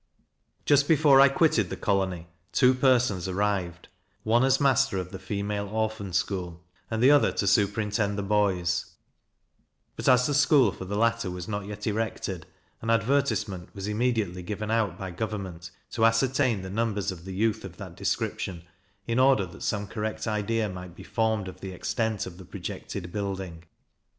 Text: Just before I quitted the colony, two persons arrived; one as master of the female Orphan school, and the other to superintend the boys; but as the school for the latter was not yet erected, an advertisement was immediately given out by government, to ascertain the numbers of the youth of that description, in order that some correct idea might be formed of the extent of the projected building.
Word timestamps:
Just 0.65 0.87
before 0.87 1.21
I 1.21 1.29
quitted 1.29 1.69
the 1.69 1.77
colony, 1.77 2.25
two 2.51 2.73
persons 2.73 3.27
arrived; 3.27 3.87
one 4.23 4.43
as 4.43 4.59
master 4.59 4.97
of 4.97 5.11
the 5.11 5.19
female 5.19 5.67
Orphan 5.69 6.11
school, 6.11 6.63
and 6.89 7.03
the 7.03 7.11
other 7.11 7.31
to 7.33 7.45
superintend 7.45 8.17
the 8.17 8.23
boys; 8.23 8.95
but 9.95 10.09
as 10.09 10.25
the 10.25 10.33
school 10.33 10.71
for 10.71 10.85
the 10.85 10.97
latter 10.97 11.29
was 11.29 11.47
not 11.47 11.67
yet 11.67 11.85
erected, 11.85 12.47
an 12.81 12.89
advertisement 12.89 13.75
was 13.75 13.87
immediately 13.87 14.41
given 14.41 14.71
out 14.71 14.97
by 14.97 15.11
government, 15.11 15.69
to 15.91 16.03
ascertain 16.03 16.63
the 16.63 16.69
numbers 16.71 17.11
of 17.11 17.23
the 17.23 17.33
youth 17.35 17.63
of 17.63 17.77
that 17.77 17.95
description, 17.95 18.63
in 19.05 19.19
order 19.19 19.45
that 19.45 19.61
some 19.61 19.85
correct 19.85 20.25
idea 20.25 20.67
might 20.67 20.95
be 20.95 21.03
formed 21.03 21.47
of 21.47 21.61
the 21.61 21.73
extent 21.73 22.25
of 22.25 22.39
the 22.39 22.45
projected 22.45 23.11
building. 23.11 23.65